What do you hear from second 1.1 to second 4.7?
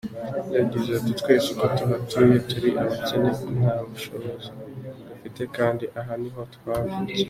“Twese uko tuhatuye turi abakene, nta bushobozi